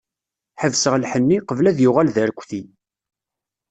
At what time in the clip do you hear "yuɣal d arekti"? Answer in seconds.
1.83-2.61